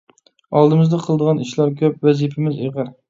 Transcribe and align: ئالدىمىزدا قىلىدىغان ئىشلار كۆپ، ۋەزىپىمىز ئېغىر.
ئالدىمىزدا 0.61 0.99
قىلىدىغان 1.03 1.43
ئىشلار 1.45 1.75
كۆپ، 1.83 2.01
ۋەزىپىمىز 2.09 2.57
ئېغىر. 2.65 2.91